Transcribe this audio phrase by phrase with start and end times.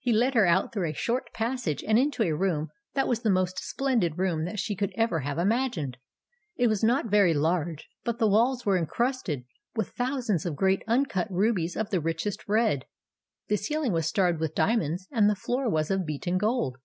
[0.00, 3.30] He led her out through a short passage, and into a room that was the
[3.30, 5.98] most splendid room that she could ever have imagined.
[6.56, 9.44] It was not very large; but the walls were encrusted
[9.76, 12.86] with thousands of great uncut rubies of the richest red,
[13.46, 16.78] the ceiling was starred with diamonds, and the floor was of beaten gold.